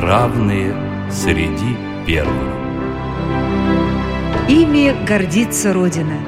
равные 0.00 0.74
среди 1.10 1.74
первых. 2.06 2.34
Ими 4.48 4.94
гордится 5.06 5.72
Родина. 5.72 6.18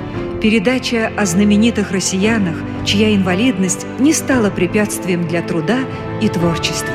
Передача 0.41 1.13
о 1.17 1.27
знаменитых 1.27 1.91
россиянах, 1.91 2.57
чья 2.87 3.15
инвалидность 3.15 3.87
не 3.99 4.13
стала 4.15 4.51
препятствием 4.51 5.29
для 5.29 5.43
труда 5.43 5.81
и 6.23 6.29
творчества. 6.29 6.95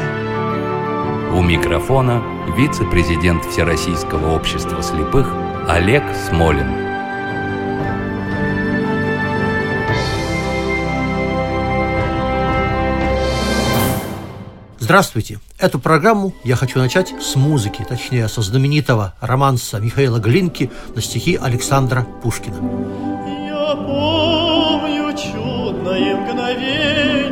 У 1.33 1.41
микрофона 1.41 2.23
вице-президент 2.57 3.45
Всероссийского 3.45 4.35
общества 4.35 4.81
слепых 4.81 5.31
Олег 5.67 6.03
Смолин. 6.27 6.67
Здравствуйте! 14.79 15.39
Эту 15.63 15.79
программу 15.79 16.33
я 16.43 16.57
хочу 16.57 16.77
начать 16.77 17.13
с 17.21 17.37
музыки, 17.37 17.85
точнее, 17.87 18.27
со 18.27 18.41
знаменитого 18.41 19.13
романса 19.21 19.79
Михаила 19.79 20.19
Глинки 20.19 20.69
на 20.93 21.01
стихи 21.01 21.39
Александра 21.41 22.05
Пушкина. 22.21 22.57
Я 23.47 23.73
помню 23.73 25.13
чудное 25.15 26.17
мгновение, 26.17 27.22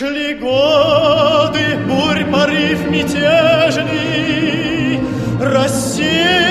Шли 0.00 0.32
годы, 0.32 1.76
бурь 1.86 2.24
порыв 2.32 2.90
мятежный, 2.90 3.84
Рассеял 5.38 6.49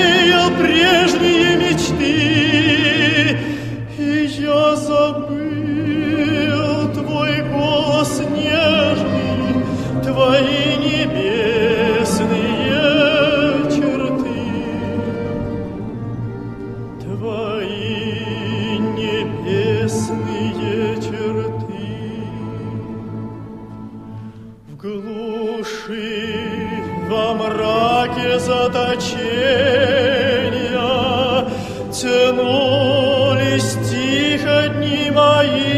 Тянулись 33.60 33.90
тихо 33.90 34.68
дни 34.68 35.10
мои 35.10 35.69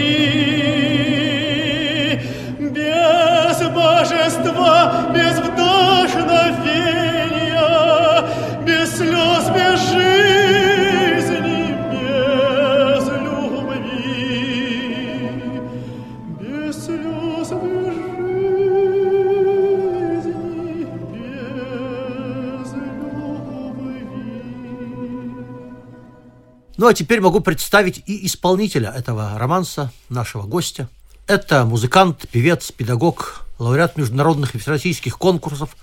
Ну 26.83 26.89
а 26.89 26.95
теперь 26.95 27.21
могу 27.21 27.39
представить 27.39 28.03
и 28.07 28.27
исполнителя 28.27 28.91
этого 28.91 29.39
романса, 29.39 29.93
нашего 30.09 30.49
гостя. 30.49 30.89
Это 31.29 31.65
музыкант, 31.65 32.27
певец, 32.33 32.73
педагог, 32.73 33.47
лауреат 33.61 33.97
международных 33.97 34.57
и 34.57 34.59
всероссийских 34.59 35.17
конкурсов 35.17 35.77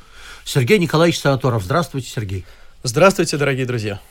Сергей 0.43 0.77
Николаевич 0.77 1.21
Санаторов. 1.21 1.63
Здравствуйте, 1.63 2.09
Сергей. 2.09 2.45
Здравствуйте, 2.83 3.37
дорогие 3.37 3.65
друзья. 3.65 4.01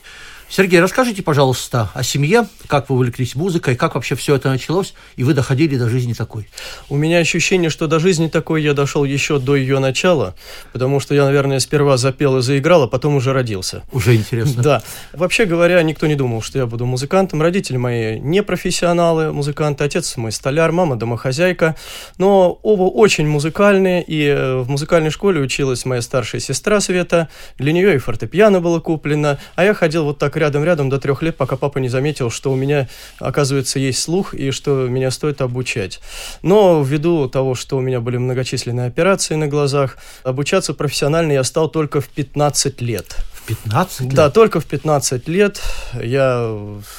Сергей, 0.51 0.81
расскажите, 0.81 1.21
пожалуйста, 1.21 1.91
о 1.93 2.01
семье, 2.01 2.47
как 2.65 2.89
вы 2.89 2.95
увлеклись 2.95 3.35
музыкой, 3.35 3.75
как 3.75 3.93
вообще 3.93 4.15
все 4.15 4.33
это 4.33 4.49
началось, 4.49 4.95
и 5.15 5.23
вы 5.23 5.35
доходили 5.35 5.77
до 5.77 5.87
жизни 5.87 6.13
такой. 6.13 6.49
У 6.89 6.97
меня 6.97 7.19
ощущение, 7.19 7.69
что 7.69 7.85
до 7.85 7.99
жизни 7.99 8.29
такой 8.29 8.63
я 8.63 8.73
дошел 8.73 9.03
еще 9.03 9.37
до 9.37 9.55
ее 9.55 9.77
начала, 9.77 10.33
потому 10.73 10.99
что 10.99 11.13
я, 11.13 11.25
наверное, 11.25 11.59
сперва 11.59 11.97
запел 11.97 12.39
и 12.39 12.41
заиграл, 12.41 12.81
а 12.81 12.87
потом 12.87 13.15
уже 13.15 13.31
родился. 13.31 13.83
Уже 13.91 14.15
интересно. 14.15 14.63
Да. 14.63 14.81
Вообще 15.13 15.45
говоря, 15.45 15.83
никто 15.83 16.07
не 16.07 16.15
думал, 16.15 16.41
что 16.41 16.57
я 16.57 16.65
буду 16.65 16.87
музыкантом. 16.87 17.43
Родители 17.43 17.77
мои 17.77 18.19
не 18.19 18.41
профессионалы, 18.41 19.31
музыканты. 19.31 19.83
Отец 19.83 20.17
мой 20.17 20.31
столяр, 20.31 20.71
мама 20.71 20.95
домохозяйка. 20.95 21.75
Но 22.17 22.59
оба 22.63 22.83
очень 22.83 23.27
музыкальные, 23.27 24.03
и 24.03 24.25
э, 24.25 24.57
в 24.57 24.67
музыкальной 24.67 25.11
школе 25.11 25.41
училась 25.41 25.85
моя 25.85 26.01
старшая 26.01 26.41
сестра 26.41 26.79
Света. 26.79 27.29
Для 27.59 27.71
нее 27.71 27.93
и 27.93 27.97
фортепиано 27.99 28.61
было 28.61 28.79
куплено. 28.79 29.37
А 29.53 29.63
я 29.63 29.75
ходил 29.75 30.05
вот 30.05 30.17
так 30.17 30.38
рядом-рядом 30.39 30.89
до 30.89 30.99
трех 30.99 31.21
лет, 31.21 31.37
пока 31.37 31.55
папа 31.55 31.77
не 31.77 31.89
заметил, 31.89 32.29
что 32.31 32.51
у 32.51 32.55
меня, 32.55 32.87
оказывается, 33.19 33.79
есть 33.79 33.99
слух, 33.99 34.33
и 34.33 34.51
что 34.51 34.87
меня 34.87 35.11
стоит 35.11 35.41
обучать. 35.41 35.99
Но 36.41 36.81
ввиду 36.81 37.27
того, 37.29 37.55
что 37.55 37.77
у 37.77 37.81
меня 37.81 38.01
были 38.01 38.17
многочисленные 38.17 38.87
операции 38.87 39.35
на 39.35 39.47
глазах, 39.47 39.97
обучаться 40.23 40.73
профессионально 40.73 41.33
я 41.33 41.43
стал 41.43 41.69
только 41.69 42.01
в 42.01 42.09
15 42.09 42.81
лет. 42.81 43.15
В 43.49 43.63
15 43.63 44.01
лет? 44.01 44.13
Да, 44.13 44.29
только 44.29 44.59
в 44.59 44.65
15 44.65 45.27
лет 45.27 45.61
я 46.01 46.55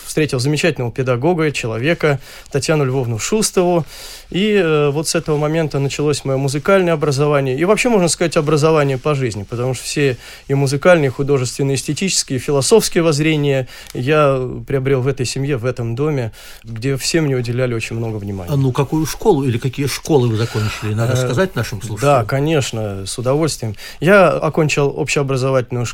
встретил 0.06 0.40
замечательного 0.40 0.92
педагога, 0.92 1.52
человека, 1.52 2.18
Татьяну 2.50 2.84
Львовну 2.84 3.18
Шустову. 3.18 3.84
И 4.30 4.54
э, 4.54 4.90
вот 4.90 5.08
с 5.08 5.14
этого 5.14 5.36
момента 5.36 5.78
началось 5.78 6.24
мое 6.24 6.36
музыкальное 6.36 6.92
образование. 6.94 7.58
И 7.58 7.64
вообще, 7.64 7.88
можно 7.88 8.08
сказать, 8.08 8.36
образование 8.36 8.96
по 8.98 9.14
жизни, 9.14 9.44
потому 9.48 9.74
что 9.74 9.84
все 9.84 10.16
и 10.48 10.54
музыкальные, 10.54 11.08
и 11.08 11.10
художественные, 11.10 11.74
эстетические, 11.76 12.38
и 12.38 12.40
философские 12.42 13.02
воззрения 13.02 13.68
я 13.92 14.40
приобрел 14.66 15.00
в 15.00 15.08
этой 15.08 15.26
семье, 15.26 15.56
в 15.56 15.64
этом 15.64 15.94
доме, 15.94 16.32
где 16.64 16.96
все 16.96 17.20
мне 17.20 17.36
уделяли 17.36 17.74
очень 17.74 17.96
много 17.96 18.16
внимания. 18.16 18.52
А 18.52 18.56
ну, 18.56 18.72
какую 18.72 19.04
школу 19.06 19.44
или 19.44 19.58
какие 19.58 19.86
школы 19.86 20.28
вы 20.28 20.36
закончили? 20.36 20.94
Надо 20.94 21.12
Э, 21.14 21.16
сказать 21.16 21.54
нашим 21.56 21.80
Да, 21.80 21.86
слушателям. 21.86 22.26
конечно, 22.26 23.06
с 23.06 23.18
удовольствием. 23.18 23.74
Я 24.00 24.30
окончил 24.30 24.88
общеобразовательную 24.96 25.86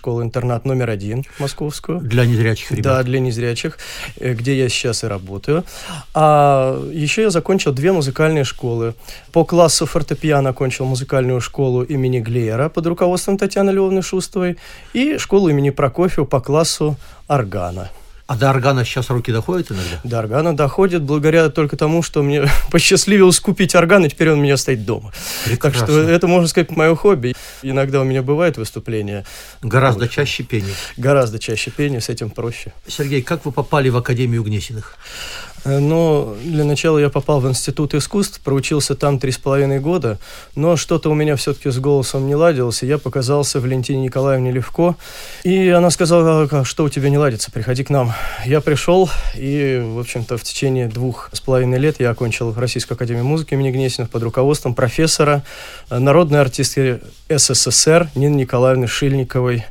школу-интернат 0.47 0.65
номер 0.65 0.91
один 0.91 1.25
московскую. 1.39 2.01
Для 2.01 2.25
незрячих 2.25 2.71
ребят. 2.71 2.85
Да, 2.85 3.03
для 3.03 3.21
незрячих, 3.21 3.79
э, 4.21 4.35
где 4.35 4.57
я 4.57 4.69
сейчас 4.69 5.05
и 5.05 5.07
работаю. 5.07 5.65
А 6.15 6.81
еще 6.93 7.23
я 7.23 7.31
закончил 7.31 7.73
две 7.73 7.93
музыкальные 7.93 8.45
школы. 8.45 8.95
По 9.33 9.45
классу 9.45 9.87
фортепиано 9.87 10.51
окончил 10.51 10.87
музыкальную 10.87 11.41
школу 11.41 11.83
имени 11.83 12.21
Глеера 12.21 12.69
под 12.69 12.87
руководством 12.87 13.39
Татьяны 13.39 13.73
Львовны 13.73 14.03
Шустовой 14.03 14.57
и 14.95 15.19
школу 15.19 15.49
имени 15.49 15.71
Прокофьева 15.71 16.27
по 16.27 16.41
классу 16.41 16.97
органа. 17.29 17.91
А 18.27 18.37
до 18.37 18.51
органа 18.51 18.85
сейчас 18.85 19.09
руки 19.11 19.31
доходят 19.31 19.71
иногда? 19.71 20.01
До 20.03 20.19
органа 20.19 20.57
доходит 20.57 21.03
благодаря 21.03 21.49
только 21.49 21.77
тому, 21.77 22.03
что 22.03 22.25
мне 22.25 22.49
посчастливилось 22.73 23.39
купить 23.39 23.75
орган, 23.77 24.05
и 24.05 24.09
теперь 24.09 24.31
он 24.33 24.41
у 24.41 24.43
меня 24.43 24.57
стоит 24.57 24.85
дома. 24.85 25.13
Прекрасно. 25.45 25.81
Так 25.81 25.89
что 25.89 26.01
это, 26.01 26.27
можно 26.27 26.49
сказать, 26.49 26.71
мое 26.73 26.97
хобби. 26.97 27.37
Иногда 27.63 28.01
у 28.01 28.05
меня 28.05 28.23
бывают 28.23 28.57
выступления, 28.57 29.25
Гораздо 29.63 30.09
чаще 30.09 30.43
пение. 30.43 30.75
гораздо 30.97 31.39
чаще 31.39 31.71
пение, 31.71 32.01
с 32.01 32.09
этим 32.09 32.31
проще. 32.31 32.73
Сергей, 32.89 33.23
как 33.23 33.45
вы 33.45 33.53
попали 33.53 33.91
в 33.91 33.97
Академию 33.97 34.43
Гнесиных? 34.43 34.97
Э, 35.67 35.79
Но 35.79 36.37
для 36.43 36.65
начала 36.65 36.99
я 36.99 37.11
попал 37.11 37.41
в 37.41 37.49
Институт 37.49 37.95
искусств, 37.95 38.41
проучился 38.41 38.95
там 38.95 39.19
три 39.19 39.33
с 39.33 39.39
половиной 39.39 39.81
года, 39.81 40.19
но 40.55 40.77
что-то 40.77 41.11
у 41.11 41.15
меня 41.15 41.37
все-таки 41.37 41.71
с 41.71 41.79
голосом 41.79 42.27
не 42.27 42.35
ладилось, 42.35 42.83
и 42.83 42.87
я 42.87 42.99
показался 42.99 43.61
Валентине 43.61 44.03
Николаевне 44.03 44.53
Левко, 44.53 44.95
и 45.43 45.69
она 45.69 45.91
сказала, 45.91 46.49
«А 46.51 46.65
что 46.65 46.85
у 46.85 46.89
тебя 46.89 47.11
не 47.11 47.19
ладится, 47.19 47.51
приходи 47.51 47.83
к 47.83 47.91
нам. 47.91 48.13
Я 48.45 48.61
пришел, 48.61 49.11
и, 49.35 49.83
в 49.85 49.99
общем-то, 49.99 50.37
в 50.37 50.43
течение 50.45 50.89
двух 50.89 51.31
с 51.33 51.41
половиной 51.41 51.79
лет 51.79 51.97
я 51.99 52.11
окончил 52.11 52.55
Российскую 52.55 52.95
Академию 52.95 53.25
Музыки 53.25 53.55
имени 53.55 53.73
Гнесиных 53.73 54.11
под 54.11 54.23
руководством 54.23 54.75
профессора, 54.75 55.43
э, 55.91 55.99
народной 55.99 56.41
артистки 56.41 57.01
СССР 57.29 58.09
Нины 58.15 58.37
Николаевны 58.37 58.87
Шильниковой, 58.87 59.65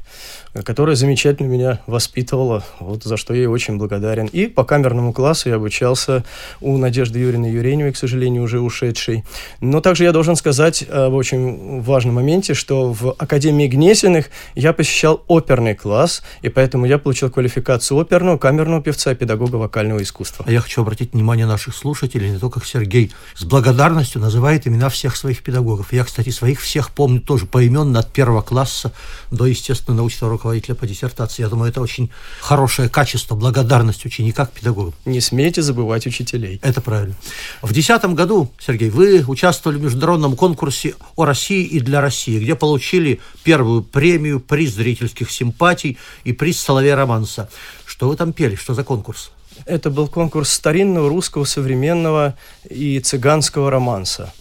которая 0.64 0.96
замечательно 0.96 1.48
меня 1.48 1.80
воспитывала, 1.86 2.64
вот 2.80 3.04
за 3.04 3.18
что 3.18 3.34
я 3.34 3.42
ей 3.42 3.48
очень 3.48 3.78
благодарен. 3.78 4.28
И 4.28 4.48
по 4.48 4.64
камерному 4.64 5.12
классу 5.14 5.50
я 5.50 5.56
обучался 5.56 6.24
у 6.62 6.78
Надежды 6.78 7.20
Юрьевны 7.20 7.48
Юреневой, 7.48 7.92
к 7.92 7.98
сожалению, 7.98 8.44
уже 8.44 8.60
ушедшей. 8.60 9.24
Но 9.60 9.82
также 9.82 10.04
я 10.04 10.12
должен 10.12 10.36
сказать 10.36 10.84
об 10.90 11.14
очень 11.14 11.82
важном 11.82 12.16
моменте, 12.16 12.54
что 12.54 12.94
в 12.94 13.16
Академии 13.18 13.68
Гнесиных 13.68 14.30
я 14.56 14.74
посещал 14.74 15.24
оперный 15.28 15.76
класс, 15.76 16.24
и 16.42 16.50
поэтому 16.50 16.86
я 16.86 16.98
получил 16.98 17.30
квалификацию 17.30 18.00
оперного, 18.00 18.38
камерного 18.38 18.82
певца 18.82 19.12
и 19.12 19.16
педагога 19.16 19.56
вокального 19.56 20.02
искусства. 20.02 20.46
А 20.48 20.52
я 20.52 20.62
хочу 20.62 20.82
обратить 20.82 21.14
внимание 21.14 21.46
наших 21.46 21.76
слушателей 21.76 22.32
на 22.32 22.40
то, 22.40 22.50
как 22.50 22.66
Сергей 22.66 23.12
с 23.36 23.44
благодарностью 23.44 24.22
называет 24.22 24.68
имена 24.68 24.90
всех 24.90 25.16
своих 25.16 25.44
педагогов. 25.44 25.92
Я, 25.92 26.04
кстати, 26.06 26.30
своих 26.30 26.62
всех 26.62 26.92
помню 26.92 27.20
тоже 27.20 27.46
поименно 27.46 28.00
от 28.00 28.12
первого 28.14 28.42
класса 28.42 28.94
до, 29.32 29.46
естественно, 29.46 29.98
научного 29.98 30.34
руководителя 30.46 30.76
по 30.76 30.86
диссертации. 30.86 31.42
Я 31.42 31.50
думаю, 31.50 31.72
это 31.72 31.82
очень 31.82 32.12
хорошее 32.40 32.88
качество, 32.88 33.36
благодарность 33.36 34.06
ученика 34.06 34.46
к 34.46 34.52
педагогам. 34.52 34.94
Не 35.06 35.20
смейте 35.20 35.64
забывать 35.64 36.06
учителей. 36.06 36.60
Это 36.62 36.82
правильно. 36.82 37.16
В 37.64 37.74
2010 37.74 38.14
году, 38.16 38.52
Сергей, 38.60 38.92
вы 38.92 39.24
участвовали 39.28 39.80
в 39.80 39.82
международном 39.82 40.36
конкурсе 40.36 40.94
о 41.16 41.26
России 41.26 41.66
и 41.66 41.80
для 41.80 42.00
России, 42.00 42.40
где 42.40 42.56
получили 42.56 43.20
первую 43.44 43.82
премию, 43.82 44.40
приз 44.40 44.76
зрительских 44.76 45.32
симпатий 45.32 45.98
и 46.26 46.32
приз 46.32 46.60
Соловей 46.60 46.94
Романса. 46.94 47.50
Что 47.86 48.10
вы 48.10 48.16
там 48.16 48.32
пели? 48.32 48.56
Что 48.56 48.76
за 48.76 48.84
конкурс? 48.84 49.32
Это 49.66 49.90
был 49.90 50.08
конкурс 50.08 50.50
старинного 50.52 51.10
русского 51.10 51.46
современного 51.46 52.36
и 52.70 53.00
цыганского 53.00 53.72
романса. 53.72 54.32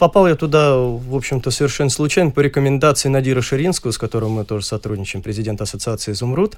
Попал 0.00 0.26
я 0.26 0.34
туда, 0.34 0.76
в 0.76 1.14
общем-то, 1.14 1.50
совершенно 1.50 1.90
случайно 1.90 2.30
по 2.30 2.40
рекомендации 2.40 3.10
Надира 3.10 3.42
Ширинского, 3.42 3.90
с 3.90 3.98
которым 3.98 4.30
мы 4.30 4.46
тоже 4.46 4.64
сотрудничаем, 4.64 5.22
президент 5.22 5.60
Ассоциации 5.60 6.12
«Изумруд». 6.12 6.56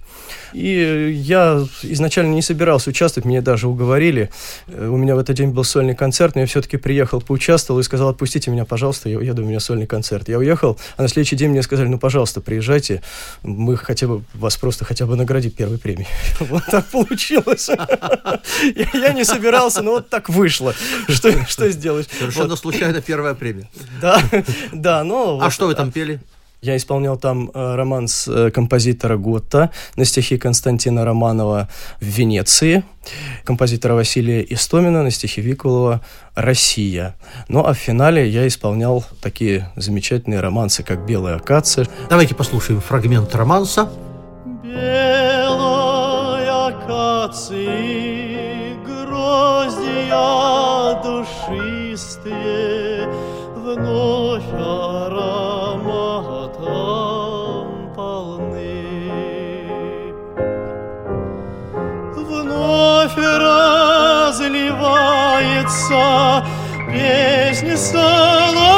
И 0.53 1.11
я 1.13 1.67
изначально 1.83 2.35
не 2.35 2.43
собирался 2.43 2.91
участвовать, 2.91 3.25
меня 3.25 3.43
даже 3.43 3.67
уговорили. 3.67 4.31
Э, 4.69 4.87
У 4.87 4.97
меня 4.97 5.17
в 5.17 5.19
этот 5.19 5.35
день 5.35 5.49
был 5.49 5.65
сольный 5.65 5.97
концерт, 5.97 6.37
но 6.37 6.43
я 6.43 6.47
все-таки 6.47 6.77
приехал, 6.77 7.21
поучаствовал 7.21 7.81
и 7.81 7.83
сказал, 7.83 8.11
отпустите 8.11 8.49
меня, 8.53 8.65
пожалуйста, 8.65 9.09
я 9.09 9.19
уеду, 9.19 9.43
у 9.43 9.45
меня 9.45 9.59
сольный 9.59 9.89
концерт. 9.89 10.29
Я 10.29 10.39
уехал, 10.39 10.79
а 10.97 11.03
на 11.03 11.09
следующий 11.09 11.35
день 11.35 11.51
мне 11.51 11.65
сказали, 11.65 11.89
ну, 11.89 11.99
пожалуйста, 11.99 12.41
приезжайте, 12.41 13.03
мы 13.43 13.77
хотя 13.77 14.07
бы 14.07 14.23
вас 14.35 14.57
просто 14.57 14.85
хотя 14.85 15.05
бы 15.05 15.17
наградим 15.17 15.51
первой 15.51 15.79
премией. 15.79 16.07
Вот 16.39 16.63
так 16.71 16.87
получилось. 16.87 17.69
Я 18.95 19.13
не 19.13 19.25
собирался, 19.25 19.83
но 19.83 19.93
вот 19.93 20.11
так 20.11 20.29
вышло. 20.29 20.75
Что 21.09 21.45
что 21.47 21.69
сделаешь? 21.71 22.07
Совершенно 22.21 22.55
случайно 22.55 23.01
первая 23.01 23.32
премия. 23.35 23.69
Да, 24.01 24.21
да, 24.73 25.05
но... 25.05 25.39
А 25.41 25.45
вот, 25.45 25.53
что 25.53 25.67
вы 25.67 25.75
там 25.75 25.91
пели? 25.91 26.21
Я 26.63 26.77
исполнял 26.77 27.17
там 27.17 27.51
э, 27.53 27.75
романс 27.75 28.29
э, 28.29 28.53
композитора 28.53 29.17
Готта 29.17 29.71
на 29.97 30.05
стихи 30.05 30.39
Константина 30.39 31.05
Романова 31.05 31.69
в 32.01 32.05
Венеции, 32.05 32.85
композитора 33.43 33.95
Василия 33.95 34.47
Истомина 34.49 35.03
на 35.03 35.11
стихи 35.11 35.41
Викулова 35.41 36.03
«Россия». 36.37 37.17
Ну 37.49 37.65
а 37.67 37.73
в 37.73 37.79
финале 37.79 38.29
я 38.29 38.47
исполнял 38.47 39.05
такие 39.21 39.73
замечательные 39.75 40.39
романсы, 40.39 40.85
как 40.85 41.05
«Белая 41.05 41.35
акация». 41.35 41.89
Давайте 42.09 42.37
послушаем 42.37 42.81
фрагмент 42.81 43.35
романса. 43.35 43.91
Белой 44.63 46.49
акации 46.69 48.13
гроздья 48.87 50.23
душистые 51.03 52.82
вновь 53.75 54.53
ароматом 54.53 55.33
полны. 57.95 58.85
Вновь 62.17 63.17
разливается 63.17 63.65
песня 66.91 67.77
соловьиная 67.77 68.72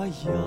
твоя. 0.00 0.40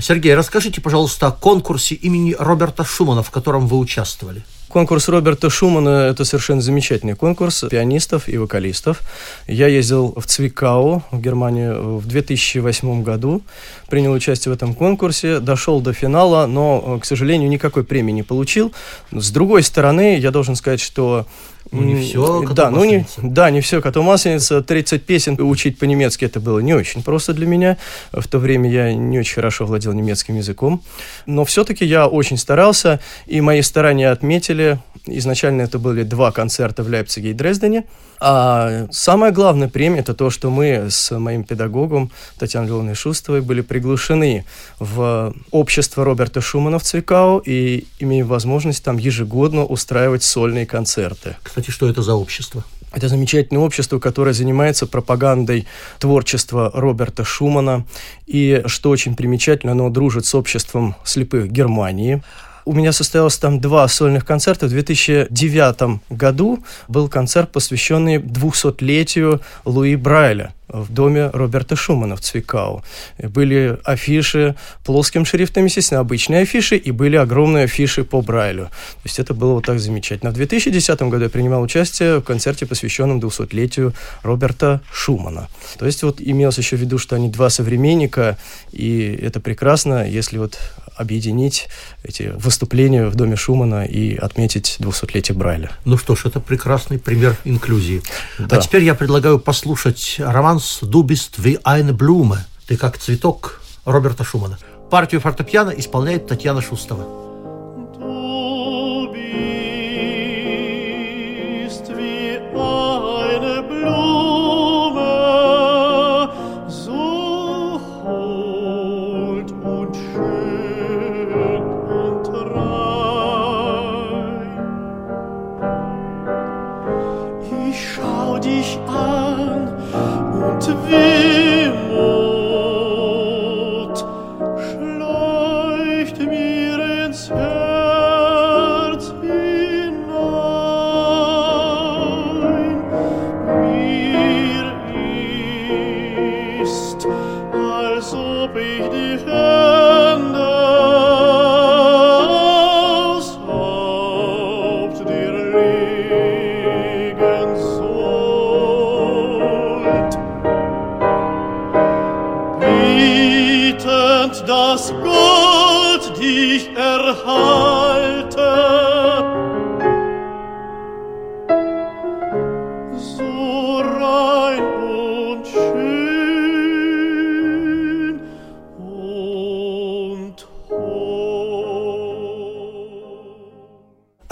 Сергей, 0.00 0.34
расскажите, 0.34 0.80
пожалуйста, 0.80 1.26
о 1.26 1.32
конкурсе 1.32 1.94
имени 1.94 2.34
Роберта 2.38 2.82
Шумана, 2.82 3.22
в 3.22 3.30
котором 3.30 3.66
вы 3.66 3.78
участвовали. 3.78 4.42
Конкурс 4.68 5.08
Роберта 5.08 5.50
Шумана– 5.50 5.88
это 6.10 6.24
совершенно 6.24 6.62
замечательный 6.62 7.14
конкурс 7.14 7.62
пианистов 7.70 8.26
и 8.26 8.38
вокалистов. 8.38 9.02
Я 9.46 9.66
ездил 9.66 10.14
в 10.16 10.24
Цвикау, 10.24 11.02
в 11.10 11.20
Германию, 11.20 11.98
в 11.98 12.06
2008 12.06 13.02
году, 13.02 13.42
принял 13.90 14.12
участие 14.12 14.50
в 14.50 14.56
этом 14.56 14.74
конкурсе, 14.74 15.40
дошел 15.40 15.82
до 15.82 15.92
финала, 15.92 16.46
но, 16.46 16.98
к 17.00 17.04
сожалению, 17.04 17.50
никакой 17.50 17.84
премии 17.84 18.12
не 18.12 18.22
получил. 18.22 18.72
С 19.10 19.30
другой 19.30 19.62
стороны, 19.62 20.18
я 20.18 20.30
должен 20.30 20.56
сказать, 20.56 20.80
что 20.80 21.26
Ну, 21.70 21.82
не 21.82 22.12
коту 22.12 22.54
да, 22.54 22.70
ну 22.70 22.84
не, 22.84 23.06
да, 23.22 23.50
не 23.50 23.60
все 23.60 23.80
коту 23.80 24.02
масленица. 24.02 24.62
30 24.62 25.04
песен 25.04 25.40
учить 25.40 25.78
по-немецки 25.78 26.24
это 26.24 26.40
было 26.40 26.58
не 26.58 26.74
очень 26.74 27.02
просто 27.02 27.32
для 27.32 27.46
меня. 27.46 27.78
В 28.12 28.26
то 28.28 28.38
время 28.38 28.70
я 28.70 28.92
не 28.94 29.18
очень 29.18 29.34
хорошо 29.34 29.64
владел 29.64 29.92
немецким 29.92 30.36
языком. 30.36 30.82
Но 31.26 31.44
все-таки 31.44 31.84
я 31.84 32.06
очень 32.06 32.36
старался, 32.36 33.00
и 33.26 33.40
мои 33.40 33.62
старания 33.62 34.10
отметили. 34.10 34.78
Изначально 35.06 35.62
это 35.62 35.78
были 35.78 36.02
два 36.02 36.30
концерта 36.30 36.82
в 36.82 36.88
Лейпциге 36.88 37.30
и 37.30 37.34
Дрездене. 37.34 37.84
А 38.24 38.86
самая 38.92 39.32
главная 39.32 39.68
премия– 39.68 39.98
это 40.00 40.14
то, 40.14 40.30
что 40.30 40.48
мы 40.48 40.90
с 40.90 41.10
моим 41.18 41.42
педагогом 41.42 42.12
Татьяной 42.38 42.68
Львовной 42.68 42.94
Шустовой 42.94 43.40
были 43.40 43.62
приглашены 43.62 44.44
в 44.78 45.34
общество 45.50 46.04
Роберта 46.04 46.40
Шумана 46.40 46.78
в 46.78 46.84
Цвикау 46.84 47.38
и 47.38 47.84
имеем 47.98 48.28
возможность 48.28 48.84
там 48.84 48.96
ежегодно 48.96 49.64
устраивать 49.64 50.22
сольные 50.22 50.66
концерты. 50.66 51.36
Кстати, 51.52 51.70
что 51.70 51.86
это 51.86 52.00
за 52.00 52.14
общество? 52.14 52.64
Это 52.92 53.08
замечательное 53.08 53.62
общество, 53.62 53.98
которое 53.98 54.32
занимается 54.32 54.86
пропагандой 54.86 55.66
творчества 55.98 56.70
Роберта 56.72 57.24
Шумана. 57.24 57.84
И, 58.26 58.62
что 58.64 58.88
очень 58.88 59.14
примечательно, 59.14 59.72
оно 59.72 59.90
дружит 59.90 60.24
с 60.24 60.34
обществом 60.34 60.96
слепых 61.04 61.52
Германии. 61.52 62.22
У 62.64 62.72
меня 62.72 62.92
состоялось 62.92 63.38
там 63.38 63.60
два 63.60 63.88
сольных 63.88 64.24
концерта. 64.24 64.66
В 64.66 64.70
2009 64.70 66.00
году 66.10 66.62
был 66.88 67.08
концерт, 67.08 67.50
посвященный 67.50 68.18
200-летию 68.18 69.40
Луи 69.64 69.96
Брайля 69.96 70.52
в 70.72 70.92
доме 70.92 71.28
Роберта 71.32 71.76
Шумана 71.76 72.16
в 72.16 72.20
Цвикау. 72.20 72.82
Были 73.18 73.78
афиши 73.84 74.54
плоским 74.84 75.24
шрифтом, 75.24 75.66
естественно, 75.66 76.00
обычные 76.00 76.42
афиши, 76.42 76.76
и 76.76 76.90
были 76.90 77.16
огромные 77.16 77.64
афиши 77.64 78.04
по 78.04 78.22
Брайлю. 78.22 78.66
То 78.66 79.04
есть 79.04 79.18
это 79.18 79.34
было 79.34 79.54
вот 79.54 79.66
так 79.66 79.78
замечательно. 79.78 80.30
В 80.30 80.34
2010 80.34 81.02
году 81.02 81.24
я 81.24 81.28
принимал 81.28 81.62
участие 81.62 82.20
в 82.20 82.22
концерте, 82.22 82.66
посвященном 82.66 83.20
200-летию 83.20 83.92
Роберта 84.22 84.80
Шумана. 84.92 85.48
То 85.78 85.86
есть 85.86 86.02
вот 86.02 86.20
имелось 86.20 86.58
еще 86.58 86.76
в 86.76 86.80
виду, 86.80 86.98
что 86.98 87.16
они 87.16 87.28
два 87.28 87.50
современника, 87.50 88.38
и 88.72 89.18
это 89.22 89.40
прекрасно, 89.40 90.08
если 90.08 90.38
вот 90.38 90.58
объединить 91.02 91.68
эти 92.02 92.32
выступления 92.36 93.06
в 93.06 93.14
доме 93.14 93.36
Шумана 93.36 93.84
и 93.84 94.16
отметить 94.16 94.76
200-летие 94.80 95.34
Брайля. 95.34 95.70
Ну 95.84 95.98
что 95.98 96.16
ж, 96.16 96.26
это 96.26 96.40
прекрасный 96.40 96.98
пример 96.98 97.36
инклюзии. 97.44 98.02
Да. 98.38 98.56
А 98.56 98.60
теперь 98.60 98.84
я 98.84 98.94
предлагаю 98.94 99.38
послушать 99.38 100.16
романс 100.18 100.80
«Du 100.82 101.04
bist 101.04 101.38
wie 101.38 101.60
eine 101.62 101.92
Blume» 101.92 102.38
«Ты 102.66 102.76
как 102.76 102.96
цветок» 102.98 103.60
Роберта 103.84 104.24
Шумана. 104.24 104.58
Партию 104.90 105.20
фортепиано 105.20 105.70
исполняет 105.70 106.26
Татьяна 106.26 106.62
Шустова. 106.62 107.31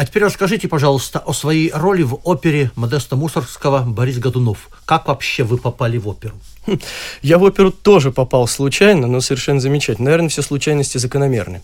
А 0.00 0.06
теперь 0.06 0.24
расскажите, 0.24 0.66
пожалуйста, 0.66 1.18
о 1.18 1.34
своей 1.34 1.70
роли 1.74 2.02
в 2.02 2.20
опере 2.24 2.70
Модеста 2.74 3.16
Мусоргского 3.16 3.80
«Борис 3.82 4.16
Годунов». 4.16 4.70
Как 4.86 5.08
вообще 5.08 5.44
вы 5.44 5.58
попали 5.58 5.98
в 5.98 6.08
оперу? 6.08 6.36
Я 7.20 7.36
в 7.36 7.42
оперу 7.42 7.70
тоже 7.70 8.10
попал 8.10 8.48
случайно, 8.48 9.06
но 9.06 9.20
совершенно 9.20 9.60
замечательно. 9.60 10.06
Наверное, 10.06 10.30
все 10.30 10.40
случайности 10.40 10.96
закономерны. 10.96 11.60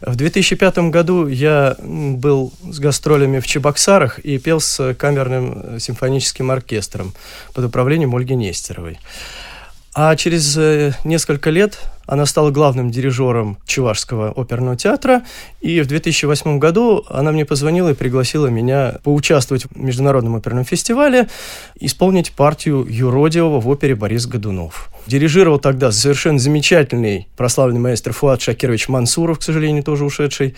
В 0.00 0.14
2005 0.14 0.78
году 0.90 1.26
я 1.26 1.74
был 1.80 2.52
с 2.62 2.78
гастролями 2.78 3.40
в 3.40 3.48
Чебоксарах 3.48 4.20
и 4.20 4.38
пел 4.38 4.60
с 4.60 4.94
камерным 4.94 5.60
э, 5.60 5.78
симфоническим 5.80 6.48
оркестром 6.52 7.12
под 7.54 7.64
управлением 7.64 8.14
Ольги 8.14 8.36
Нестеровой. 8.36 9.00
А 9.94 10.14
через 10.14 10.56
э, 10.56 10.92
несколько 11.04 11.50
лет 11.50 11.78
она 12.06 12.26
стала 12.26 12.50
главным 12.50 12.90
дирижером 12.90 13.58
Чувашского 13.66 14.30
оперного 14.30 14.76
театра, 14.76 15.22
и 15.60 15.80
в 15.80 15.86
2008 15.86 16.58
году 16.58 17.04
она 17.08 17.30
мне 17.30 17.44
позвонила 17.44 17.90
и 17.90 17.94
пригласила 17.94 18.48
меня 18.48 18.96
поучаствовать 19.04 19.64
в 19.64 19.76
Международном 19.76 20.34
оперном 20.34 20.64
фестивале, 20.64 21.28
исполнить 21.78 22.32
партию 22.32 22.84
Юродивого 22.88 23.60
в 23.60 23.68
опере 23.68 23.94
«Борис 23.94 24.26
Годунов». 24.26 24.90
Дирижировал 25.06 25.60
тогда 25.60 25.92
совершенно 25.92 26.40
замечательный 26.40 27.28
прославленный 27.36 27.80
маэстро 27.80 28.12
Фуат 28.12 28.42
Шакирович 28.42 28.88
Мансуров, 28.88 29.38
к 29.38 29.42
сожалению, 29.42 29.84
тоже 29.84 30.04
ушедший. 30.04 30.56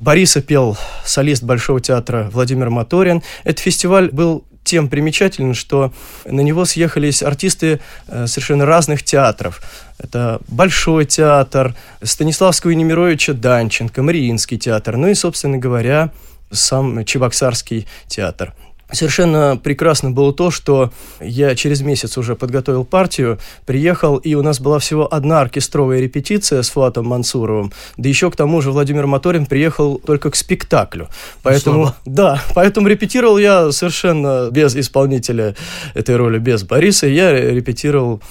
Бориса 0.00 0.40
пел 0.40 0.78
солист 1.04 1.42
Большого 1.42 1.80
театра 1.80 2.30
Владимир 2.32 2.70
Моторин. 2.70 3.22
Этот 3.44 3.60
фестиваль 3.60 4.10
был 4.10 4.44
тем 4.68 4.88
примечателен, 4.88 5.54
что 5.54 5.92
на 6.26 6.42
него 6.42 6.66
съехались 6.66 7.22
артисты 7.22 7.80
э, 8.06 8.26
совершенно 8.26 8.66
разных 8.66 9.02
театров. 9.02 9.62
Это 9.98 10.40
Большой 10.46 11.06
театр, 11.06 11.74
Станиславского 12.02 12.72
и 12.72 12.74
Немировича 12.74 13.32
Данченко, 13.32 14.02
Мариинский 14.02 14.58
театр, 14.58 14.98
ну 14.98 15.08
и, 15.08 15.14
собственно 15.14 15.56
говоря, 15.56 16.10
сам 16.50 17.04
Чебоксарский 17.04 17.86
театр. 18.08 18.52
Совершенно 18.90 19.60
прекрасно 19.62 20.10
было 20.10 20.32
то, 20.32 20.50
что 20.50 20.90
я 21.20 21.54
через 21.54 21.82
месяц 21.82 22.16
уже 22.16 22.34
подготовил 22.36 22.84
партию, 22.84 23.38
приехал, 23.66 24.16
и 24.16 24.34
у 24.34 24.42
нас 24.42 24.60
была 24.60 24.78
всего 24.78 25.12
одна 25.12 25.40
оркестровая 25.40 26.00
репетиция 26.00 26.62
с 26.62 26.70
Фуатом 26.70 27.06
Мансуровым, 27.06 27.72
да 27.98 28.08
еще 28.08 28.30
к 28.30 28.36
тому 28.36 28.62
же 28.62 28.70
Владимир 28.70 29.06
Моторин 29.06 29.44
приехал 29.46 29.98
только 29.98 30.30
к 30.30 30.36
спектаклю. 30.36 31.08
Поэтому, 31.42 31.84
слабо. 31.84 31.96
да, 32.06 32.42
поэтому 32.54 32.88
репетировал 32.88 33.36
я 33.36 33.72
совершенно 33.72 34.50
без 34.50 34.74
исполнителя 34.74 35.54
этой 35.94 36.16
роли, 36.16 36.38
без 36.38 36.62
Бориса. 36.62 37.06
Я 37.06 37.32
репетировал 37.32 38.22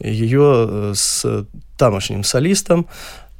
ее 0.00 0.66
э, 0.68 0.92
с 0.94 1.46
тамошним 1.76 2.24
солистом. 2.24 2.86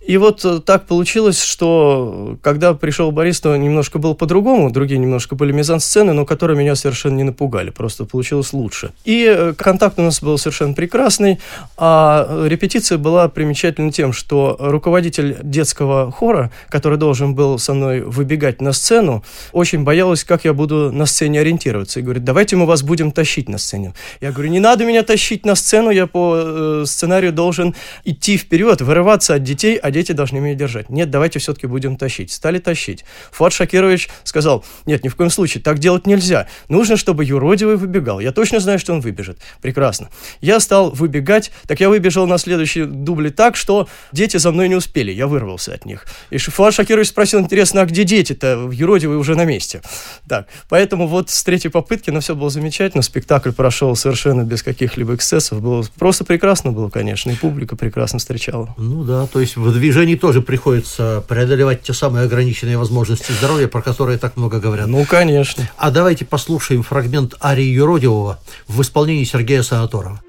И 0.00 0.16
вот 0.16 0.44
э, 0.46 0.60
так 0.64 0.86
получилось, 0.86 1.42
что 1.42 2.32
э, 2.32 2.36
когда 2.42 2.72
пришел 2.72 3.10
Борис, 3.10 3.40
то 3.40 3.54
немножко 3.54 3.98
было 3.98 4.14
по-другому, 4.14 4.70
другие 4.70 4.98
немножко 4.98 5.34
были 5.34 5.52
мизансцены, 5.52 6.14
но 6.14 6.24
которые 6.24 6.56
меня 6.56 6.74
совершенно 6.74 7.16
не 7.16 7.24
напугали, 7.24 7.68
просто 7.68 8.06
получилось 8.06 8.54
лучше. 8.54 8.92
И 9.04 9.26
э, 9.28 9.52
контакт 9.52 9.98
у 9.98 10.02
нас 10.02 10.22
был 10.22 10.38
совершенно 10.38 10.72
прекрасный, 10.72 11.38
а 11.76 12.46
репетиция 12.46 12.96
была 12.96 13.28
примечательна 13.28 13.92
тем, 13.92 14.14
что 14.14 14.56
руководитель 14.58 15.36
детского 15.42 16.10
хора, 16.10 16.50
который 16.70 16.96
должен 16.96 17.34
был 17.34 17.58
со 17.58 17.74
мной 17.74 18.00
выбегать 18.00 18.62
на 18.62 18.72
сцену, 18.72 19.22
очень 19.52 19.84
боялась, 19.84 20.24
как 20.24 20.46
я 20.46 20.54
буду 20.54 20.90
на 20.90 21.04
сцене 21.04 21.40
ориентироваться. 21.40 22.00
И 22.00 22.02
говорит, 22.02 22.24
давайте 22.24 22.56
мы 22.56 22.64
вас 22.64 22.82
будем 22.82 23.12
тащить 23.12 23.50
на 23.50 23.58
сцене. 23.58 23.92
Я 24.22 24.32
говорю, 24.32 24.48
не 24.48 24.60
надо 24.60 24.86
меня 24.86 25.02
тащить 25.02 25.44
на 25.44 25.54
сцену, 25.54 25.90
я 25.90 26.06
по 26.06 26.84
сценарию 26.86 27.34
должен 27.34 27.74
идти 28.04 28.38
вперед, 28.38 28.80
вырываться 28.80 29.34
от 29.34 29.42
детей, 29.42 29.76
а 29.90 29.92
дети 29.92 30.12
должны 30.12 30.38
меня 30.38 30.54
держать. 30.54 30.88
Нет, 30.88 31.10
давайте 31.10 31.38
все-таки 31.38 31.66
будем 31.66 31.96
тащить. 31.96 32.30
Стали 32.30 32.58
тащить. 32.58 33.04
Фуат 33.32 33.52
Шакирович 33.52 34.08
сказал, 34.24 34.64
нет, 34.86 35.04
ни 35.04 35.08
в 35.08 35.16
коем 35.16 35.30
случае, 35.30 35.62
так 35.62 35.78
делать 35.78 36.06
нельзя. 36.06 36.46
Нужно, 36.68 36.96
чтобы 36.96 37.24
юродивый 37.24 37.76
выбегал. 37.76 38.20
Я 38.20 38.32
точно 38.32 38.60
знаю, 38.60 38.78
что 38.78 38.92
он 38.92 39.00
выбежит. 39.00 39.38
Прекрасно. 39.60 40.08
Я 40.40 40.60
стал 40.60 40.90
выбегать, 40.90 41.50
так 41.66 41.80
я 41.80 41.88
выбежал 41.88 42.26
на 42.26 42.38
следующий 42.38 42.84
дубле 42.84 43.30
так, 43.30 43.56
что 43.56 43.88
дети 44.12 44.36
за 44.36 44.52
мной 44.52 44.68
не 44.68 44.76
успели. 44.76 45.10
Я 45.10 45.26
вырвался 45.26 45.74
от 45.74 45.84
них. 45.84 46.06
И 46.30 46.38
Фуат 46.38 46.74
Шакирович 46.74 47.08
спросил, 47.08 47.40
интересно, 47.40 47.82
а 47.82 47.86
где 47.86 48.04
дети-то? 48.04 48.70
Юродивый 48.72 49.18
уже 49.18 49.34
на 49.34 49.44
месте. 49.44 49.82
Так, 50.28 50.46
поэтому 50.68 51.08
вот 51.08 51.30
с 51.30 51.42
третьей 51.42 51.70
попытки, 51.70 52.10
но 52.10 52.20
все 52.20 52.36
было 52.36 52.50
замечательно. 52.50 53.02
Спектакль 53.02 53.50
прошел 53.50 53.96
совершенно 53.96 54.44
без 54.44 54.62
каких-либо 54.62 55.16
эксцессов. 55.16 55.60
Было 55.60 55.84
просто 55.98 56.24
прекрасно 56.24 56.70
было, 56.70 56.88
конечно, 56.88 57.30
и 57.30 57.34
публика 57.34 57.74
прекрасно 57.74 58.20
встречала. 58.20 58.74
Ну 58.78 59.02
да, 59.02 59.26
то 59.26 59.40
есть 59.40 59.56
в 59.56 59.68
движении 59.80 60.14
тоже 60.14 60.40
приходится 60.42 61.24
преодолевать 61.26 61.82
те 61.82 61.92
самые 61.92 62.24
ограниченные 62.24 62.78
возможности 62.78 63.32
здоровья, 63.32 63.66
про 63.66 63.82
которые 63.82 64.18
так 64.18 64.36
много 64.36 64.60
говорят. 64.60 64.86
Ну, 64.86 65.04
конечно. 65.04 65.68
А 65.76 65.90
давайте 65.90 66.24
послушаем 66.24 66.82
фрагмент 66.82 67.34
арии 67.42 67.64
Юродивого 67.64 68.38
в 68.68 68.80
исполнении 68.82 69.24
Сергея 69.24 69.62
Санаторова. 69.62 70.20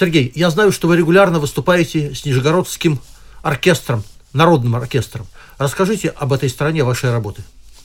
Сергей, 0.00 0.32
я 0.34 0.48
знаю, 0.48 0.72
что 0.72 0.88
вы 0.88 0.96
регулярно 0.96 1.40
выступаете 1.40 2.14
с 2.14 2.24
Нижегородским 2.24 3.00
оркестром, 3.42 4.02
народным 4.32 4.74
оркестром. 4.74 5.26
Расскажите 5.58 6.08
об 6.08 6.32
этой 6.32 6.48
стороне 6.48 6.84
вашей 6.84 7.10
работы. 7.12 7.42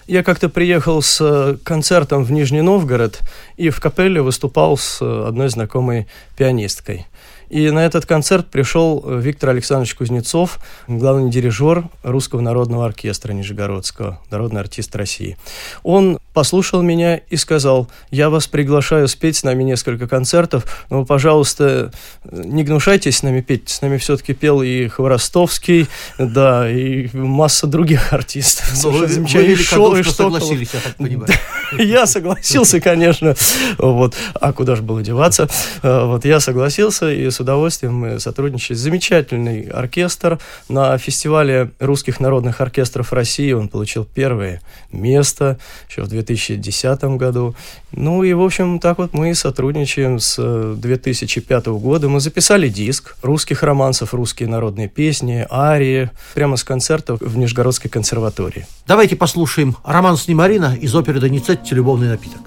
Я 0.07 0.23
как-то 0.23 0.47
приехал 0.47 1.01
с 1.01 1.19
э, 1.19 1.57
концертом 1.61 2.23
в 2.23 2.31
Нижний 2.31 2.61
Новгород 2.61 3.19
и 3.57 3.69
в 3.69 3.81
капелле 3.81 4.21
выступал 4.21 4.77
с 4.77 5.01
э, 5.01 5.25
одной 5.27 5.49
знакомой 5.49 6.07
пианисткой. 6.37 7.05
И 7.49 7.69
на 7.69 7.85
этот 7.85 8.05
концерт 8.05 8.47
пришел 8.47 9.03
э, 9.05 9.19
Виктор 9.19 9.49
Александрович 9.49 9.95
Кузнецов, 9.95 10.59
главный 10.87 11.29
дирижер 11.29 11.85
Русского 12.03 12.41
народного 12.41 12.85
оркестра 12.85 13.33
Нижегородского, 13.33 14.19
народный 14.31 14.61
артист 14.61 14.95
России. 14.95 15.37
Он 15.83 16.19
послушал 16.33 16.81
меня 16.81 17.17
и 17.17 17.37
сказал, 17.37 17.89
я 18.11 18.29
вас 18.29 18.47
приглашаю 18.47 19.07
спеть 19.07 19.37
с 19.37 19.43
нами 19.43 19.63
несколько 19.63 20.07
концертов, 20.07 20.85
но, 20.89 21.05
пожалуйста, 21.05 21.91
не 22.23 22.63
гнушайтесь 22.63 23.17
с 23.17 23.23
нами 23.23 23.41
петь. 23.41 23.69
С 23.69 23.81
нами 23.81 23.97
все-таки 23.97 24.33
пел 24.33 24.61
и 24.61 24.87
Хворостовский, 24.87 25.87
да, 26.17 26.69
и 26.69 27.09
масса 27.13 27.67
других 27.67 28.11
артистов. 28.11 28.71
Но 28.83 28.89
вы, 28.89 29.07
вы 29.07 29.43
великодушно 29.43 30.11
согласились, 30.11 30.69
я 30.73 30.79
так 30.79 30.95
понимаю. 30.95 31.29
Я 31.77 32.05
согласился, 32.05 32.79
конечно. 32.79 33.35
Вот. 33.77 34.15
А 34.35 34.53
куда 34.53 34.75
же 34.75 34.83
было 34.83 35.01
деваться? 35.01 35.49
Э, 35.81 36.05
вот 36.05 36.25
я 36.25 36.39
согласился, 36.39 37.11
и 37.11 37.29
с 37.35 37.39
удовольствием 37.39 37.93
мы 37.93 38.19
сотрудничали. 38.19 38.75
Замечательный 38.77 39.67
оркестр. 39.67 40.39
На 40.69 40.97
фестивале 40.97 41.71
русских 41.79 42.19
народных 42.19 42.61
оркестров 42.61 43.13
России 43.13 43.51
он 43.51 43.67
получил 43.67 44.05
первое 44.05 44.61
место 44.91 45.59
еще 45.89 46.03
в 46.03 46.07
2010 46.07 47.03
году. 47.17 47.55
Ну 47.91 48.23
и, 48.23 48.33
в 48.33 48.41
общем, 48.41 48.79
так 48.79 48.97
вот 48.97 49.13
мы 49.13 49.35
сотрудничаем 49.35 50.19
с 50.19 50.75
2005 50.75 51.65
года. 51.67 52.09
Мы 52.09 52.19
записали 52.19 52.69
диск 52.69 53.15
русских 53.21 53.63
романсов, 53.63 54.13
русские 54.13 54.49
народные 54.49 54.87
песни, 54.87 55.45
арии, 55.51 56.09
прямо 56.33 56.55
с 56.55 56.63
концертов 56.63 57.19
в 57.21 57.37
Нижегородской 57.37 57.91
консерватории. 57.91 58.65
Давайте 58.87 59.15
послушаем 59.15 59.75
роман 59.83 60.17
Снемарина 60.17 60.77
из 60.79 60.95
оперы 60.95 61.19
«Доницетти. 61.19 61.75
Любовный 61.75 62.07
напиток». 62.07 62.41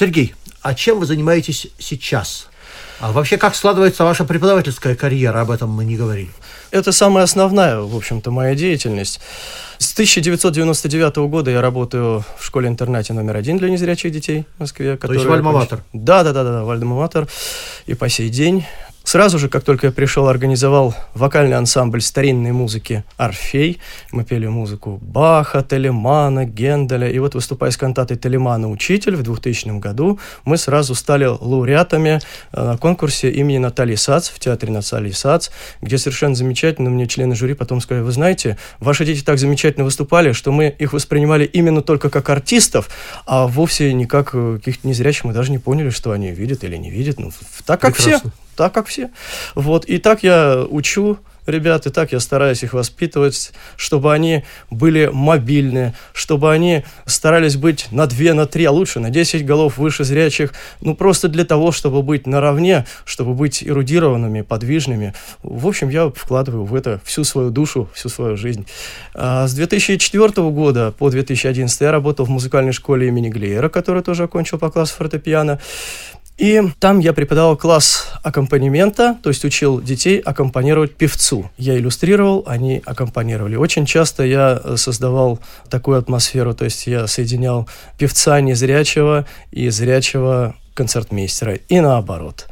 Сергей, 0.00 0.34
а 0.62 0.74
чем 0.74 0.98
вы 0.98 1.04
занимаетесь 1.04 1.66
сейчас? 1.78 2.48
А 3.00 3.12
вообще, 3.12 3.36
как 3.36 3.54
складывается 3.54 4.02
ваша 4.02 4.24
преподавательская 4.24 4.94
карьера? 4.94 5.42
Об 5.42 5.50
этом 5.50 5.68
мы 5.68 5.84
не 5.84 5.94
говорили. 5.94 6.30
Это 6.70 6.90
самая 6.90 7.24
основная, 7.24 7.80
в 7.80 7.94
общем-то, 7.94 8.30
моя 8.30 8.54
деятельность. 8.54 9.20
С 9.76 9.92
1999 9.92 11.28
года 11.28 11.50
я 11.50 11.60
работаю 11.60 12.24
в 12.38 12.46
школе-интернате 12.46 13.12
номер 13.12 13.36
один 13.36 13.58
для 13.58 13.68
незрячих 13.68 14.10
детей 14.10 14.46
в 14.56 14.60
Москве. 14.60 14.96
То 14.96 15.12
есть 15.12 15.26
в 15.26 15.32
Альма-Матер? 15.32 15.80
Да, 15.92 16.24
да, 16.24 16.32
да, 16.32 16.44
да, 16.44 16.64
в 16.64 16.70
Альма-Матер. 16.70 17.28
И 17.84 17.92
по 17.92 18.08
сей 18.08 18.30
день 18.30 18.64
Сразу 19.10 19.40
же, 19.40 19.48
как 19.48 19.64
только 19.64 19.88
я 19.88 19.92
пришел, 19.92 20.28
организовал 20.28 20.94
вокальный 21.14 21.56
ансамбль 21.56 22.00
старинной 22.00 22.52
музыки 22.52 23.02
«Орфей». 23.16 23.80
Мы 24.12 24.22
пели 24.22 24.46
музыку 24.46 25.00
Баха, 25.02 25.66
Телемана, 25.68 26.44
Генделя. 26.44 27.10
И 27.10 27.18
вот, 27.18 27.34
выступая 27.34 27.72
с 27.72 27.76
кантатой 27.76 28.16
Телемана 28.16 28.70
«Учитель» 28.70 29.16
в 29.16 29.24
2000 29.24 29.80
году, 29.80 30.20
мы 30.44 30.56
сразу 30.56 30.94
стали 30.94 31.24
лауреатами 31.24 32.20
э, 32.52 32.64
на 32.64 32.76
конкурсе 32.76 33.32
имени 33.32 33.58
Натальи 33.58 33.96
Сац 33.96 34.28
в 34.28 34.38
театре 34.38 34.72
Натальи 34.72 35.10
Сац, 35.10 35.48
где 35.80 35.98
совершенно 35.98 36.36
замечательно 36.36 36.88
мне 36.88 37.08
члены 37.08 37.34
жюри 37.34 37.54
потом 37.54 37.80
сказали, 37.80 38.04
вы 38.04 38.12
знаете, 38.12 38.58
ваши 38.78 39.04
дети 39.04 39.22
так 39.22 39.40
замечательно 39.40 39.84
выступали, 39.84 40.30
что 40.30 40.52
мы 40.52 40.68
их 40.68 40.92
воспринимали 40.92 41.46
именно 41.46 41.82
только 41.82 42.10
как 42.10 42.30
артистов, 42.30 42.88
а 43.26 43.48
вовсе 43.48 43.92
не 43.92 44.04
э, 44.04 44.06
каких-то 44.06 44.86
незрячих. 44.86 45.24
Мы 45.24 45.32
даже 45.32 45.50
не 45.50 45.58
поняли, 45.58 45.90
что 45.90 46.12
они 46.12 46.30
видят 46.30 46.62
или 46.62 46.76
не 46.76 46.90
видят. 46.90 47.18
Ну, 47.18 47.32
так 47.66 47.80
как 47.80 47.96
Прекрасно. 47.96 48.30
все 48.30 48.49
так, 48.60 48.74
как 48.74 48.88
все. 48.88 49.08
Вот, 49.54 49.86
и 49.86 49.96
так 49.96 50.22
я 50.22 50.66
учу 50.68 51.18
ребят, 51.46 51.86
и 51.86 51.90
так 51.90 52.12
я 52.12 52.20
стараюсь 52.20 52.62
их 52.62 52.74
воспитывать, 52.74 53.52
чтобы 53.76 54.12
они 54.12 54.44
были 54.70 55.08
мобильны, 55.10 55.94
чтобы 56.12 56.52
они 56.52 56.84
старались 57.06 57.56
быть 57.56 57.88
на 57.90 58.06
две, 58.06 58.34
на 58.34 58.46
три, 58.46 58.66
а 58.66 58.70
лучше 58.70 59.00
на 59.00 59.08
10 59.08 59.46
голов 59.46 59.78
выше 59.78 60.04
зрячих, 60.04 60.52
ну, 60.82 60.94
просто 60.94 61.28
для 61.28 61.46
того, 61.46 61.72
чтобы 61.72 62.02
быть 62.02 62.26
наравне, 62.26 62.84
чтобы 63.06 63.32
быть 63.32 63.64
эрудированными, 63.64 64.42
подвижными. 64.42 65.14
В 65.42 65.66
общем, 65.66 65.88
я 65.88 66.10
вкладываю 66.10 66.64
в 66.64 66.74
это 66.74 67.00
всю 67.02 67.24
свою 67.24 67.48
душу, 67.48 67.88
всю 67.94 68.10
свою 68.10 68.36
жизнь. 68.36 68.66
А 69.14 69.48
с 69.48 69.54
2004 69.54 70.50
года 70.50 70.92
по 70.92 71.08
2011 71.08 71.80
я 71.80 71.90
работал 71.90 72.26
в 72.26 72.28
музыкальной 72.28 72.72
школе 72.72 73.08
имени 73.08 73.30
Глеера, 73.30 73.70
которую 73.70 74.04
тоже 74.04 74.24
окончил 74.24 74.58
по 74.58 74.70
классу 74.70 74.96
фортепиано. 74.96 75.60
И 76.40 76.62
там 76.78 77.00
я 77.00 77.12
преподавал 77.12 77.54
класс 77.54 78.08
аккомпанемента, 78.22 79.18
то 79.22 79.28
есть 79.28 79.44
учил 79.44 79.78
детей 79.78 80.20
аккомпанировать 80.20 80.96
певцу. 80.96 81.50
Я 81.58 81.76
иллюстрировал, 81.76 82.44
они 82.46 82.82
аккомпанировали. 82.86 83.56
Очень 83.56 83.84
часто 83.84 84.24
я 84.24 84.58
э, 84.64 84.76
создавал 84.78 85.38
такую 85.68 85.98
атмосферу, 85.98 86.54
то 86.54 86.64
есть 86.64 86.86
я 86.86 87.06
соединял 87.08 87.68
певца 87.98 88.40
незрячего 88.40 89.26
и 89.50 89.68
зрячего 89.68 90.56
концертмейстера, 90.72 91.56
и 91.56 91.80
наоборот. 91.80 92.48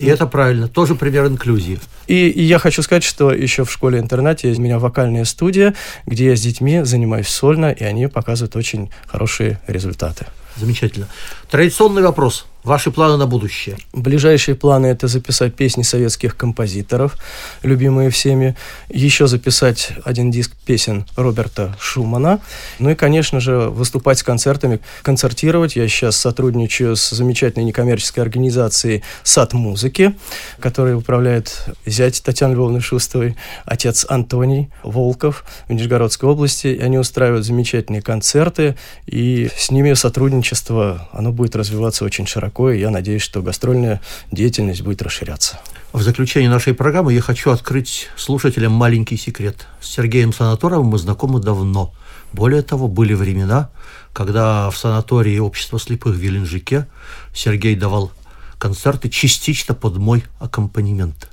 И 0.00 0.06
это 0.06 0.26
правильно, 0.26 0.66
тоже 0.66 0.96
пример 0.96 1.26
инклюзии. 1.26 1.78
И, 2.08 2.30
и 2.30 2.42
я 2.42 2.58
хочу 2.58 2.82
сказать, 2.82 3.04
что 3.04 3.32
еще 3.32 3.64
в 3.64 3.70
школе-интернате 3.70 4.52
у 4.52 4.60
меня 4.60 4.80
вокальная 4.80 5.24
студия, 5.24 5.76
где 6.04 6.30
я 6.30 6.36
с 6.36 6.40
детьми 6.40 6.82
занимаюсь 6.82 7.28
сольно, 7.28 7.70
и 7.70 7.84
они 7.84 8.08
показывают 8.08 8.56
очень 8.56 8.90
хорошие 9.06 9.60
результаты. 9.68 10.26
Замечательно. 10.56 11.06
Традиционный 11.50 12.02
вопрос. 12.02 12.46
Ваши 12.62 12.90
планы 12.90 13.16
на 13.16 13.26
будущее? 13.26 13.78
Ближайшие 13.94 14.54
планы– 14.54 14.86
это 14.88 15.08
записать 15.08 15.54
песни 15.54 15.82
советских 15.82 16.36
композиторов, 16.36 17.16
любимые 17.62 18.10
всеми, 18.10 18.54
еще 18.90 19.26
записать 19.26 19.92
один 20.04 20.30
диск 20.30 20.54
песен 20.66 21.06
Роберта 21.16 21.74
Шумана, 21.80 22.40
ну 22.78 22.90
и, 22.90 22.94
конечно 22.94 23.40
же, 23.40 23.56
выступать 23.56 24.18
с 24.18 24.22
концертами, 24.22 24.80
концертировать. 25.00 25.74
Я 25.74 25.88
сейчас 25.88 26.16
сотрудничаю 26.16 26.96
с 26.96 27.08
замечательной 27.08 27.64
некоммерческой 27.64 28.24
организацией 28.24 29.02
«Сад 29.22 29.54
музыки», 29.54 30.14
которой 30.58 30.94
управляет 30.94 31.64
зять 31.86 32.22
Татьяны 32.22 32.52
Львовны 32.52 32.82
Шустовой, 32.82 33.36
отец 33.64 34.04
Антоний 34.06 34.68
Волков 34.82 35.44
в 35.66 35.72
Нижегородской 35.72 36.28
области. 36.28 36.66
И 36.66 36.80
они 36.80 36.98
устраивают 36.98 37.46
замечательные 37.46 38.02
концерты, 38.02 38.76
и 39.06 39.48
с 39.56 39.70
ними 39.70 39.94
сотрудничество, 39.94 41.08
оно 41.12 41.32
будет 41.40 41.56
развиваться 41.56 42.04
очень 42.04 42.26
широко 42.26 42.70
и 42.70 42.78
я 42.78 42.90
надеюсь, 42.90 43.22
что 43.22 43.40
гастрольная 43.40 44.02
деятельность 44.30 44.82
будет 44.82 45.00
расширяться. 45.00 45.58
В 45.94 46.02
заключение 46.02 46.50
нашей 46.50 46.74
программы 46.74 47.14
я 47.14 47.22
хочу 47.22 47.50
открыть 47.50 48.08
слушателям 48.16 48.72
маленький 48.72 49.16
секрет. 49.16 49.66
С 49.80 49.88
Сергеем 49.88 50.34
Санаторовым 50.34 50.88
мы 50.88 50.98
знакомы 50.98 51.40
давно. 51.40 51.94
Более 52.34 52.60
того, 52.60 52.88
были 52.88 53.14
времена, 53.14 53.70
когда 54.12 54.68
в 54.68 54.76
санатории 54.76 55.38
общества 55.38 55.80
слепых 55.80 56.14
в 56.14 56.20
Геленджике 56.20 56.86
Сергей 57.34 57.74
давал 57.74 58.12
концерты 58.58 59.08
частично 59.08 59.74
под 59.74 59.96
мой 59.96 60.22
аккомпанемент. 60.40 61.30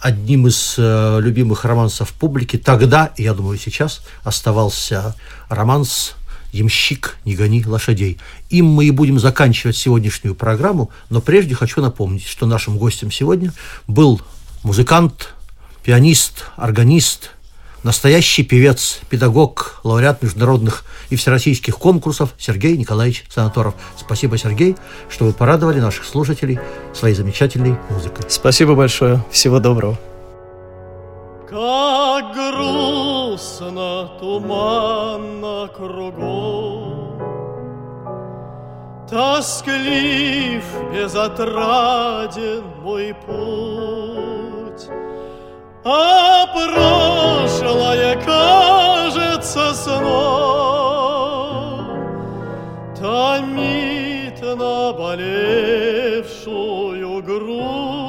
Одним 0.00 0.46
из 0.46 0.76
э, 0.78 1.18
любимых 1.20 1.64
романсов 1.64 2.12
публики 2.12 2.58
тогда, 2.58 3.10
я 3.18 3.34
думаю 3.34 3.58
сейчас, 3.58 4.02
оставался 4.22 5.16
романс 5.48 6.14
«Ямщик, 6.52 7.16
не 7.24 7.34
гони 7.34 7.64
лошадей». 7.64 8.18
Им 8.50 8.66
мы 8.66 8.84
и 8.84 8.90
будем 8.90 9.18
заканчивать 9.18 9.76
сегодняшнюю 9.76 10.34
программу, 10.34 10.90
но 11.10 11.20
прежде 11.20 11.54
хочу 11.54 11.80
напомнить, 11.80 12.26
что 12.26 12.46
нашим 12.46 12.78
гостем 12.78 13.10
сегодня 13.10 13.52
был 13.86 14.20
музыкант, 14.62 15.34
пианист, 15.82 16.44
органист, 16.56 17.30
настоящий 17.82 18.44
певец, 18.44 19.00
педагог, 19.10 19.80
лауреат 19.84 20.22
международных 20.22 20.84
и 21.10 21.16
всероссийских 21.16 21.76
конкурсов 21.76 22.34
Сергей 22.38 22.76
Николаевич 22.76 23.24
Санаторов. 23.28 23.74
Спасибо, 23.98 24.38
Сергей, 24.38 24.76
что 25.08 25.24
вы 25.24 25.32
порадовали 25.32 25.80
наших 25.80 26.04
слушателей 26.04 26.58
своей 26.94 27.14
замечательной 27.14 27.76
музыкой. 27.90 28.24
Спасибо 28.28 28.74
большое. 28.74 29.24
Всего 29.30 29.58
доброго. 29.58 29.98
Как 31.48 32.34
грустно, 32.34 34.08
туманно 34.18 35.68
кругом, 35.68 37.20
Тосклив, 39.10 40.64
безотраден 40.92 42.64
мой 42.82 43.14
путь, 43.26 44.88
А 45.84 46.46
прошлое 46.46 48.16
кажется 48.24 49.74
сном, 49.74 50.02
Томит 52.98 54.40
наболевшую 54.40 57.22
грудь. 57.22 58.01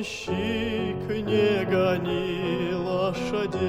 Ямщик, 0.00 1.10
не 1.26 1.64
гони 1.66 2.72
лошадей, 2.72 3.60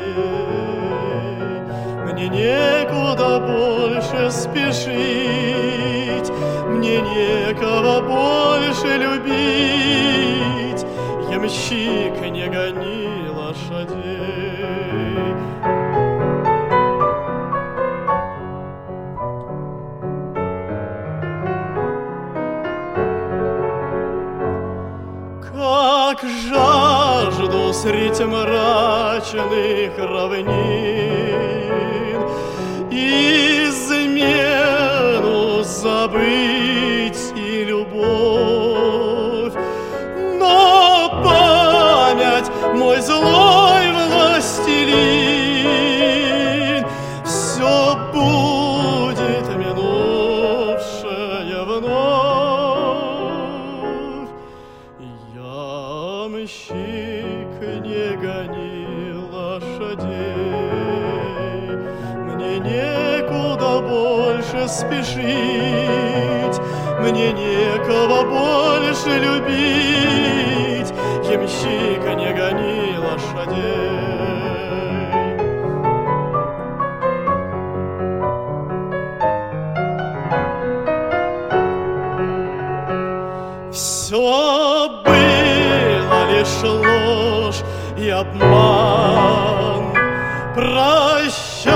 Мне 2.06 2.30
некуда 2.30 3.39
больше 3.41 4.32
спешить, 4.32 6.30
Мне 6.70 7.02
некого 7.02 8.00
больше 8.00 8.98
любить. 8.98 10.86
Ямщик, 11.30 12.22
не 12.32 12.48
гони 12.48 13.00
средь 27.82 28.20
мрачных 28.20 29.98
равнин. 29.98 30.52
Измену 32.91 34.44
забыть 35.63 36.70
Все 83.71 84.89
было 85.05 86.29
лишь 86.29 86.62
ложь 86.62 87.63
и 87.97 88.10
обман. 88.10 89.93
Прощай 90.53 91.71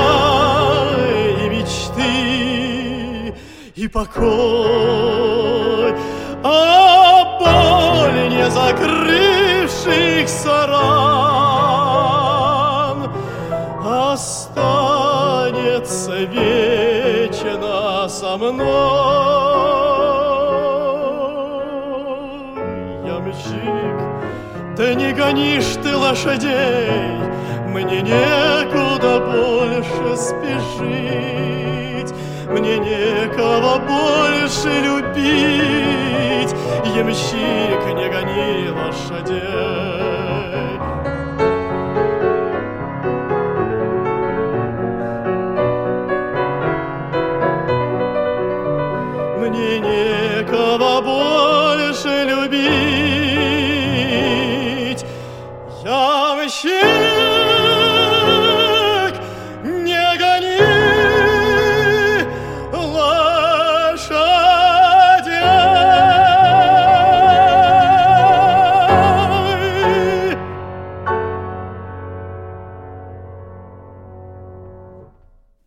мечты, 1.49 3.33
и 3.75 3.87
покой, 3.87 4.25
а 6.43 7.37
боль 7.39 8.27
не 8.29 8.51
закрывшихся 8.51 10.67
ран 10.67 11.79
останется 14.11 16.15
вечно 16.25 18.09
со 18.09 18.35
мной. 18.35 19.14
Гонишь 25.25 25.75
ты 25.81 25.95
лошадей, 25.95 27.17
Мне 27.67 28.01
некуда 28.01 29.19
больше 29.19 30.17
спешить, 30.17 32.13
Мне 32.49 32.77
некого 32.77 33.79
больше 33.79 34.69
любить, 34.81 36.53
Ямщик, 36.95 37.81
не 37.95 38.07
гони 38.09 38.69
лошадей. 38.69 40.14